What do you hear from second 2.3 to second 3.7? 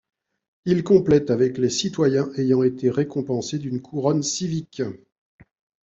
ayant été récompensés